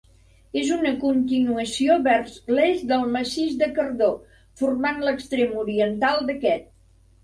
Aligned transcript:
És 0.61 0.69
una 0.75 0.93
continuació 1.03 1.99
vers 2.09 2.39
l'est 2.55 2.89
del 2.95 3.05
Massís 3.19 3.55
de 3.63 3.71
Cardó, 3.79 4.11
formant 4.65 5.03
l'extrem 5.09 5.57
oriental 5.67 6.31
d'aquest. 6.31 6.71